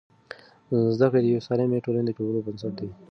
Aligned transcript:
زده 0.97 1.07
کړه 1.11 1.19
د 1.21 1.25
یوې 1.31 1.41
سالمې 1.47 1.83
ټولنې 1.85 2.05
د 2.11 2.15
جوړولو 2.17 2.45
بنسټ 2.45 2.73
دی. 2.79 2.89